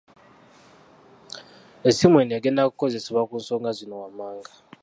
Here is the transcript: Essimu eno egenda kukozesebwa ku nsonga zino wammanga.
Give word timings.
Essimu 1.87 2.17
eno 2.19 2.33
egenda 2.37 2.69
kukozesebwa 2.69 3.27
ku 3.29 3.35
nsonga 3.41 3.69
zino 3.77 3.95
wammanga. 4.01 4.51